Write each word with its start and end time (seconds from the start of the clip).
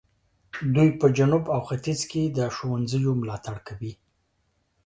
دوی 0.75 0.89
په 0.99 1.07
جنوب 1.17 1.43
او 1.55 1.61
ختیځ 1.69 1.99
کې 2.11 2.23
د 2.37 2.39
ښوونځیو 2.55 3.11
ملاتړ 3.21 3.57
کوي. 3.67 3.93